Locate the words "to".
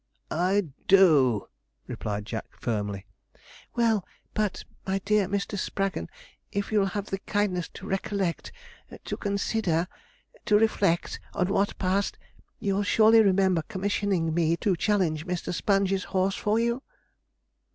7.75-7.85, 9.05-9.15, 10.47-10.57, 14.57-14.75